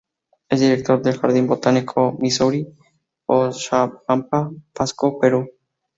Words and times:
Es 0.49 0.59
director 0.59 0.99
del 1.03 1.19
"Jardín 1.19 1.45
Botánico 1.45 2.17
Missouri", 2.19 2.65
Oxapampa, 3.27 4.49
Pasco, 4.73 5.19
Perú. 5.19 5.47